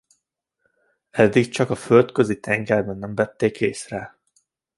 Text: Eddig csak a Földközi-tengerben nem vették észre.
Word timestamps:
Eddig 1.11 1.49
csak 1.49 1.69
a 1.69 1.75
Földközi-tengerben 1.75 2.97
nem 2.97 3.15
vették 3.15 3.61
észre. 3.61 4.17